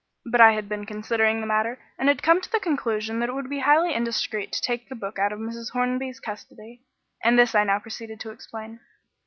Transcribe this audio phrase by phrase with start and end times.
[0.25, 3.33] But I had been considering the matter, and had come to the conclusion that it
[3.35, 5.73] would be highly indiscreet to take the book out of Mrs.
[5.73, 6.81] Hornby's custody,
[7.23, 8.79] and this I now proceeded to explain.